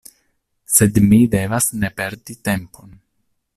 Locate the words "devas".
1.35-1.69